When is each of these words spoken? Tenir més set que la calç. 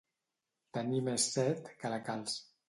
Tenir 0.77 1.01
més 1.09 1.27
set 1.35 1.71
que 1.85 1.93
la 1.97 2.01
calç. 2.09 2.37